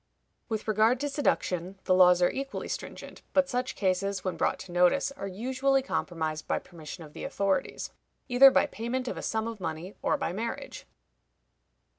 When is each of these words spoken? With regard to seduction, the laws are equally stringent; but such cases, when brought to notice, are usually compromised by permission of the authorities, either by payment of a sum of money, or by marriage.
With 0.49 0.67
regard 0.67 0.99
to 1.01 1.09
seduction, 1.09 1.77
the 1.83 1.93
laws 1.93 2.23
are 2.23 2.31
equally 2.31 2.67
stringent; 2.67 3.21
but 3.33 3.47
such 3.47 3.75
cases, 3.75 4.23
when 4.23 4.35
brought 4.35 4.57
to 4.61 4.71
notice, 4.71 5.11
are 5.11 5.27
usually 5.27 5.83
compromised 5.83 6.47
by 6.47 6.57
permission 6.57 7.03
of 7.03 7.13
the 7.13 7.23
authorities, 7.23 7.91
either 8.27 8.49
by 8.49 8.65
payment 8.65 9.07
of 9.07 9.15
a 9.17 9.21
sum 9.21 9.45
of 9.47 9.59
money, 9.61 9.93
or 10.01 10.17
by 10.17 10.33
marriage. 10.33 10.87